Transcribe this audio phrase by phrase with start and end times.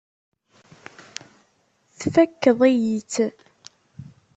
[1.99, 3.15] Tfakkeḍ-iyi-tt.